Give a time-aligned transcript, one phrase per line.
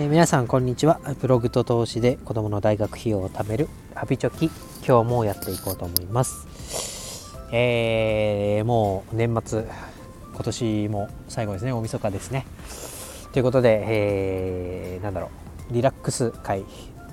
[0.00, 0.98] えー、皆さんこんにちは。
[1.20, 3.68] ブログと投資で子供の大学費用を貯める。
[3.94, 4.46] ハピチョキ。
[4.76, 7.36] 今日もやっていこうと思います。
[7.52, 9.66] えー、もう年末
[10.32, 11.72] 今年も最後ですね。
[11.72, 12.46] 大晦日ですね。
[13.34, 15.30] ということで、えー、なんだろ
[15.70, 15.74] う。
[15.74, 16.64] リラックス会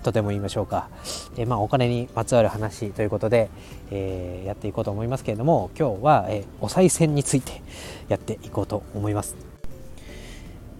[0.01, 0.88] とでも言いましょうか、
[1.36, 3.50] えー、まあ、お金にまつわる話ということで、
[3.92, 7.61] えー、やっていこうと思いますけれども今日は、えお賽銭について
[8.07, 9.36] やっていこうと思います、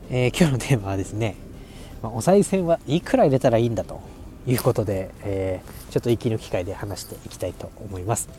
[0.10, 1.36] え今日のテーマはですね
[2.02, 4.02] まあ、お賽銭はいくら入れたらいいんだと
[4.46, 8.30] いうことで、えー、ちょっと息抜き会で話していきたいと思います。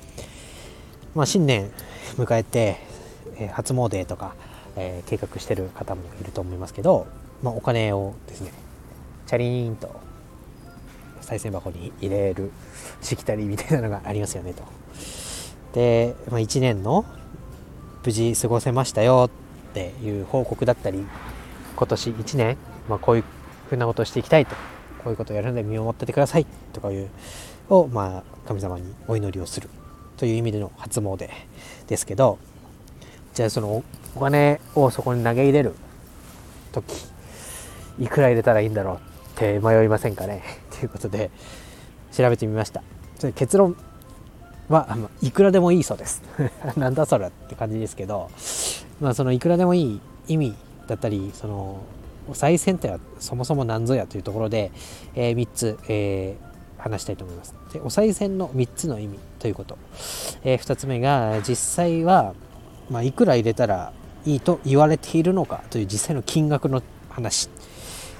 [1.14, 1.70] まあ、新年
[2.16, 2.76] 迎えて、
[3.38, 4.34] えー、初詣とか、
[4.76, 7.06] えー、計画してる方もいると思いますけど、
[7.42, 8.52] まあ、お金をですね
[9.26, 10.00] チャリーンと
[11.22, 12.50] 賽銭箱に入れる
[13.02, 14.62] しきたりみたいなのがありますよねと。
[15.74, 17.04] で、まあ、1年の
[18.04, 19.28] 無事過ごせましたよ
[19.70, 21.04] っていう報告だったり
[21.76, 22.56] 今年1年、
[22.88, 23.24] まあ、こういう
[23.69, 24.55] ふうなことしていきたいと。
[25.05, 26.47] こういうことをやるので見守っててください。
[26.73, 27.09] とかいう
[27.71, 29.69] を、まあ、神様にお祈りをする
[30.16, 31.29] という意味での初詣
[31.87, 32.39] ですけど
[33.35, 33.85] じゃあその
[34.16, 35.74] お金をそこに投げ入れる
[36.73, 36.85] 時
[38.01, 38.99] いくら入れたらいいんだろうっ
[39.37, 40.43] て迷いませんかね？
[40.79, 41.30] ということで
[42.13, 42.83] 調べてみました。
[43.35, 43.77] 結論
[44.69, 46.23] はあいくらでもいいそうです。
[46.77, 48.30] なんだそれって感じですけど
[49.01, 50.55] まあそのいくらでもいい意味
[50.87, 51.80] だったりその
[52.29, 54.71] お賽銭ってはそもそも何ぞやというところで、
[55.15, 57.54] えー、3つ、えー、話したいと思います。
[57.73, 59.79] でお賽銭の3つの意味ということ。
[60.45, 62.34] えー、2つ目が実際は、
[62.90, 63.93] まあ、いくら入れたら
[64.25, 67.49] いいと言われているのかという実際の金額の話。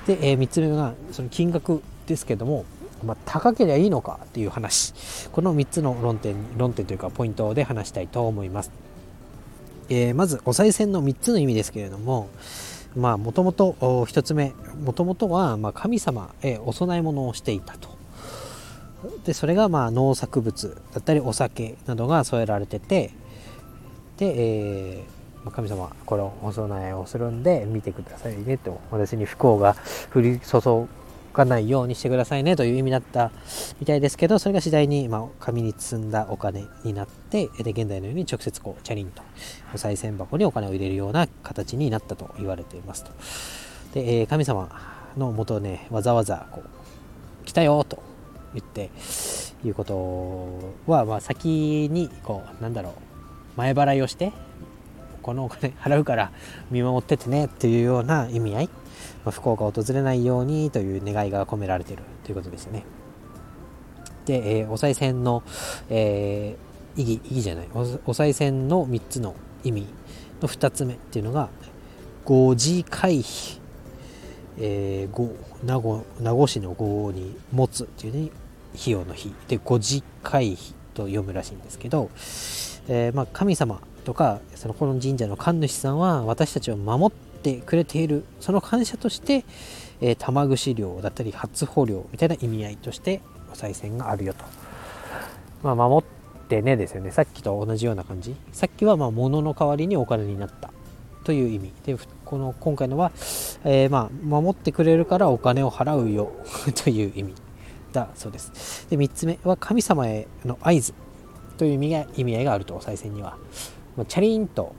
[0.06, 2.64] で、えー、3つ目がその金額ですけども、
[3.05, 4.95] まあ、高ければいいのかという話。
[5.33, 8.70] この3つの論点、論点というかポイントで話したいと思います。
[9.91, 12.29] えー、まずお賽銭の3つの意味ですけれども、
[12.99, 14.53] まあもともと1つ目。
[14.83, 17.98] もともとはま神様へお供え物をしていたと。
[19.25, 23.13] でそれがまあ農作物だったりお酒などが添えられてて
[24.17, 29.77] で、えー、神様これをお供えをするんで見てくださいねと私に不幸が
[30.13, 30.58] 降り注
[31.39, 33.31] かないようにしてくださいねという意味だった
[33.79, 39.23] みたいですけどそれが次第に、まあ、紙に積んだお金になってで現在のように直接こうチャリンと
[39.73, 43.11] お賽銭箱にお金を入れるような形になったと言われていますと。
[43.95, 44.69] で、えー、神様
[45.17, 48.03] のもとねわざわざこう来たよと
[48.55, 48.91] 言って
[49.65, 52.93] いうことは、まあ、先にこうなんだろう
[53.57, 54.33] 前払いをして
[55.28, 56.33] このお金払うから
[56.70, 58.70] 見守っててねっていうような意味合い。
[59.27, 62.84] ま不幸が訪れないようにという願いが込められているということですよね。
[64.24, 65.42] で、えー、お賽銭の、
[65.90, 67.68] えー、意義、意義じゃない。
[67.74, 69.34] お、お賽銭の3つの
[69.64, 69.86] 意味
[70.40, 71.50] の2つ目っていうのが、
[72.24, 73.60] 五次回避、
[74.56, 78.30] えー、名護名護市の五に持つっていうね、
[78.74, 79.34] 費用の日。
[79.46, 82.08] で五次回避と読むらしいんですけど、
[82.89, 88.24] えー、まあ、神様とかそのこの神社の神主さんは私たちを守ってくれている。
[88.41, 89.45] その感謝として、
[90.01, 93.20] えー、玉串料だったり初穂料みたいな意味合いとして
[93.52, 94.46] お賽銭があるよと、
[95.63, 97.11] まあ、守ってねですよね。
[97.11, 98.35] さっきと同じような感じ。
[98.51, 100.70] さっきはまあ物の代わりにお金になった。
[101.25, 101.73] という意味。
[101.85, 101.95] で
[102.25, 103.13] この今回のは、
[103.67, 106.33] えー、まあ守ってくれるからお金を払うよ。
[106.83, 107.35] という意味。
[107.92, 108.89] だそうです。
[108.89, 110.95] で3つ目は神様への合図。
[111.58, 113.36] という意味が意味合いがあるとお賽銭には。
[113.98, 114.75] まチャリンと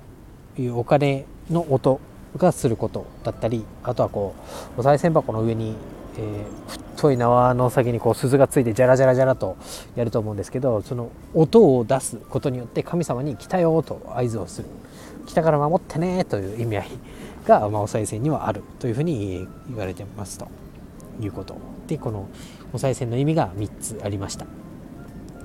[0.58, 2.00] いうお金の音
[2.38, 4.36] がすることだったりあとはこ
[4.78, 5.76] うお賽銭箱の上に、
[6.18, 9.58] えー、太い縄の先にこう鈴がついてジャラジャラジャラと
[9.96, 14.68] やると思うんですけどその音を出すことによって神様に来たよと合図をする。
[15.26, 16.90] 来たから守ってねという意味合い
[17.46, 20.48] が、まあ、お賽銭にはあるというふうに言われてますと。
[21.22, 21.58] いうこと。
[21.88, 22.30] でこの
[22.74, 24.46] お賽銭の意味が3つありました。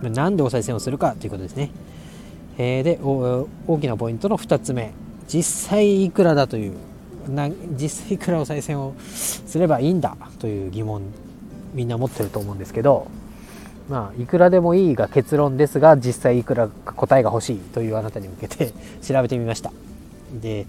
[0.02, 1.70] なんでお賽銭をするかということですね、
[2.58, 4.92] えー、で大きなポイントの2つ目。
[5.26, 6.74] 実際いくらだという
[7.28, 11.02] な実際いくらお賽銭をすればいいんだという疑問
[11.72, 13.08] みんな持ってると思うんですけど。
[13.88, 18.72] まあいくらでもいいが結論ですが実際いくら答えが欲しいというあなたに向けて
[19.02, 19.72] 調べてみました。
[20.40, 20.66] で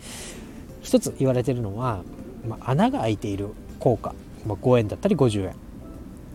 [0.82, 2.02] 一つ言われてるのは、
[2.48, 3.48] まあ、穴が開いている
[3.80, 4.14] 効果、
[4.46, 5.56] まあ、5円だったり50円。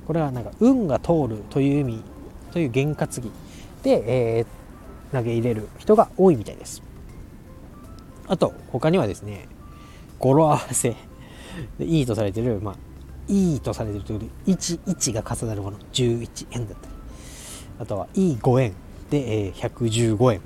[0.06, 2.02] これはなんか運が通るという意味
[2.50, 3.30] という験担ぎ。
[3.82, 4.46] で、えー、
[5.12, 6.82] 投げ入れる人が多いみたいです。
[8.28, 9.48] あと他にはですね
[10.18, 10.94] 語呂合わせ。
[11.78, 12.74] でいいとされてるまあ
[13.26, 15.78] いいとされてるというと1、1が重なるもの。
[15.92, 16.92] 11円だったり。
[17.80, 18.72] あとはいい5円
[19.10, 20.40] で、えー、115円。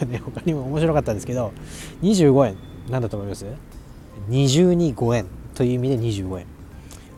[0.00, 1.52] でね他にも面白かったんですけど
[2.02, 2.56] 25円。
[2.90, 3.44] なんだと思います
[4.28, 6.46] ？20に5円という意味で25円。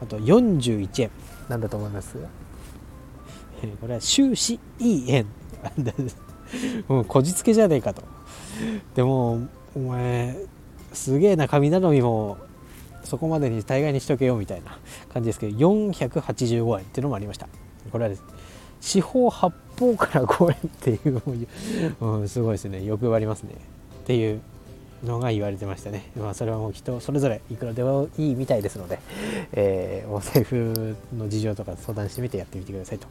[0.03, 1.11] あと41円。
[1.49, 2.17] なんだと思います？
[3.81, 5.27] これは終始いい円
[6.89, 8.03] もうこじつけじゃねえかと。
[8.95, 9.47] でも
[9.77, 10.37] お前
[10.93, 12.39] すげえな神頼みも
[13.05, 14.79] そこまでに大概にしとけよみたいな
[15.13, 17.49] 感じですけど485円っていうのもありました。
[17.91, 18.15] これは
[18.81, 21.23] 四方八方から5円っていう
[22.01, 22.85] うん、すごいですね。
[22.85, 23.55] 欲張りますね。
[24.03, 24.41] っていう
[25.05, 28.99] のが言われてましたね、まあ、それはもう人それぞれいくらでもいいみたいですので、
[29.53, 33.07] えー、お財布の事情とか相談してみてやってみてくださいと。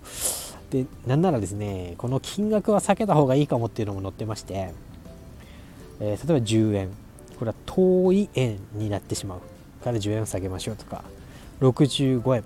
[0.71, 4.73] でなんならですねこの金額は避けた方がいいかもっていうのも載ってまして、
[5.99, 6.89] えー、例えば10円
[7.39, 11.03] これは遠い円になってしまうから10円を下げましょうとか
[11.61, 12.43] 65円。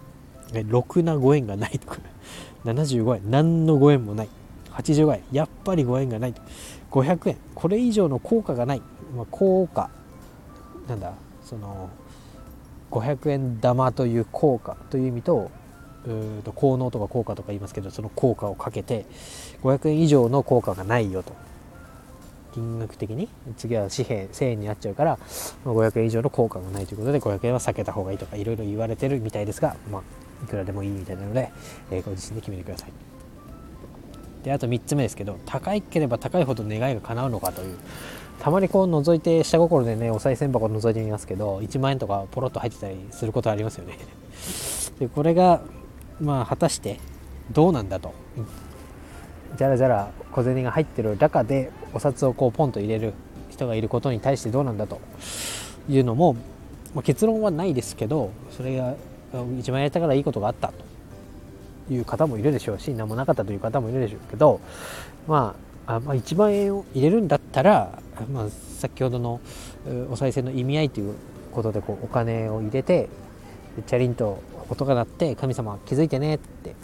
[0.53, 1.97] えろくな5円がないとか。
[2.65, 3.31] 75円。
[3.31, 4.29] 何の5円もない。
[4.71, 5.21] 85円。
[5.31, 6.33] やっぱり5円がない。
[6.91, 7.37] 500円。
[7.55, 8.81] これ以上の効果がない、
[9.15, 9.89] まあ、効果。
[10.87, 11.13] なんだ。
[11.43, 11.89] その
[12.91, 15.49] 500円玉という効果という意味と
[16.43, 19.05] と効能とか効果とか言いますけどその効果をかけて
[19.63, 21.33] 500円以上の効果がないよと。
[22.53, 23.29] 金額的に？
[23.57, 25.17] 次は紙幣1000円になっちゃうから
[25.63, 30.01] 500円以上の効果がないということで500円は避けた方がいいとかいろいろ言われてるみたいですが、まあ、
[30.43, 31.51] いくらでもいいみたいなので、
[31.91, 32.91] えー、ご自身で決めてください。
[34.43, 37.77] であと3つ目ですけど高いければ高いほど願いが叶うのかという。
[38.39, 43.99] たまにこう覗いて下心でねお賽銭箱覗いてみますけど1万円とかポロッと入ってたりすることありますよね。
[44.99, 45.61] でこれが
[46.21, 46.99] まあ果たして
[47.51, 48.13] どうなんだと。
[49.57, 53.13] じゃらじゃら小銭が入ってる中でお札をこうポンと入れる
[53.49, 54.99] 人がいることに対してどうなんだと。
[55.89, 56.33] いうのも、
[56.93, 58.93] まあ、結論はないですけどそれが
[59.59, 60.91] 一番やれたからいいことがあったと。
[61.89, 64.61] いう方もいるでしょうし何もなかったという方もいるでしょうけど、
[65.27, 67.99] まあ、あまあ1万円を入れるんだったら、
[68.31, 69.41] まあ、先ほどの
[70.09, 71.15] お賽銭の意味合いという
[71.51, 73.09] ことでこうお金を入れて
[73.87, 74.41] チャリンと
[74.71, 76.75] 音が鳴って神様気づいてねって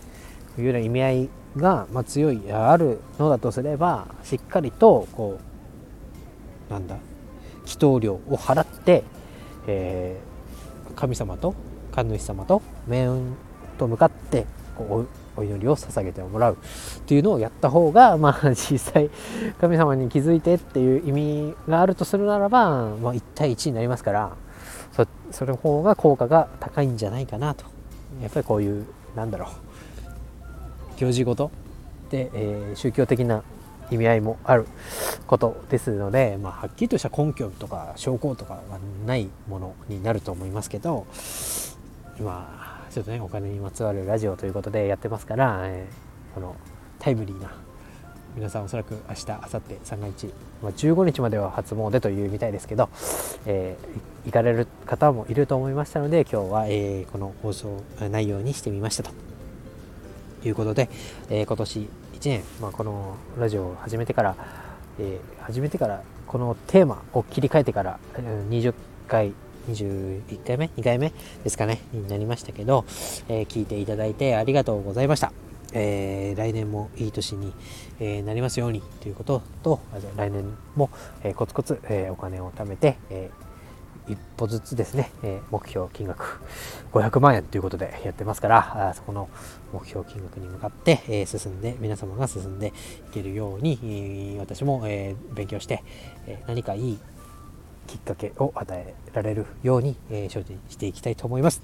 [0.57, 5.39] いうような意味合いが、まあ、強いあるのだとすればしっかりとこ
[6.69, 6.97] うなんだ
[7.65, 9.03] 祈祷料を払って、
[9.67, 11.55] えー、神様と
[11.91, 13.35] 神主様と面
[13.77, 14.45] と向かって
[14.75, 19.09] こうお祈りを捧げてもらうっていうのをやった方が、まあ、実際
[19.61, 24.35] 神様に気づいてっていう意味があるとするならば、まあ、1対1になりますから
[24.91, 27.76] そそれの方が効果が高いんじゃないかなと。
[28.21, 29.49] やっぱりこういうなんだろう。
[30.99, 31.51] 行事ごと？
[32.09, 33.43] で、えー、宗教的な
[33.91, 34.65] 意味合いもある
[35.27, 38.61] ことですので、まあ、はっきりとした根拠とか証拠とかは
[39.05, 41.05] ないものになると思いますけど
[42.19, 46.55] 今ちょっとねお金にまつわるラジオということでやってますから、えー、この
[46.99, 47.51] タイムリーな
[48.37, 50.27] 皆さんおそらく明日明後日三が日、
[50.61, 52.87] まあ、15日までは初詣というみたいですけど、
[53.47, 59.11] えー、行かれる方もいると思いましたので今日は、えー、この放送内容にしてみましたと
[60.45, 60.87] いうことで、
[61.29, 64.35] えー、今年1年、まあ、このラジオを始めてから、
[64.99, 67.99] えー、始めてからこのテーマを切り替えてから
[68.51, 68.75] 20
[69.07, 69.33] 回
[69.67, 71.11] 21回目2回目
[71.43, 72.85] ですかねになりましたけど、
[73.29, 75.46] えー、聞いていただいてありがとうございました。
[75.73, 77.53] えー、来年もいい年に、
[77.99, 79.79] えー、なりますようにということと
[80.15, 80.89] 来年も、
[81.23, 83.31] えー、コツコツ、えお金を貯めて、え
[84.07, 86.39] 一歩ずつですね、え目標金額
[86.93, 89.27] 500万円ということでやってますからあそこの
[89.73, 92.71] 目標金額に向かって、え進んで皆様が進んでい
[93.11, 95.83] けるように、私も、え勉強して、
[96.25, 96.99] え何かいい
[97.87, 101.61] きっかけを与えられるように、え精進していきたいと思います。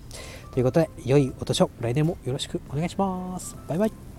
[0.53, 3.55] ということで、良いお年を来年もよろしくお願いします。
[3.67, 4.12] バイバイ。